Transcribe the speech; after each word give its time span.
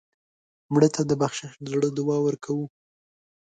مړه 0.73 0.89
ته 0.95 1.01
د 1.09 1.11
بخشش 1.21 1.51
د 1.63 1.65
زړه 1.73 1.89
دعا 1.97 2.17
ورکوو 2.23 2.65